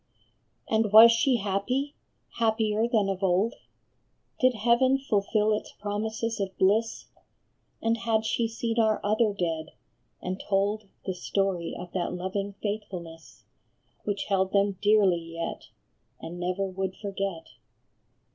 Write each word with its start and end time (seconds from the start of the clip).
And 0.67 0.91
was 0.91 1.11
she 1.11 1.35
happy, 1.37 1.93
happier 2.39 2.87
than 2.87 3.07
of 3.07 3.21
old? 3.21 3.53
Did 4.39 4.55
heaven 4.55 4.97
fulfil 4.97 5.53
its 5.53 5.73
promises 5.73 6.39
of 6.39 6.57
bliss? 6.57 7.05
And 7.83 7.97
had 7.99 8.25
she 8.25 8.47
seen 8.47 8.79
our 8.79 8.99
other 9.03 9.31
dead, 9.31 9.73
and 10.19 10.39
told 10.39 10.87
The 11.05 11.13
story 11.13 11.75
of 11.77 11.91
that 11.91 12.13
loving 12.13 12.53
faithfulness 12.63 13.43
Which 14.03 14.23
held 14.25 14.53
them 14.53 14.79
dearly 14.81 15.21
yet 15.21 15.67
and 16.19 16.39
never 16.39 16.65
would 16.65 16.95
forget? 16.95 17.49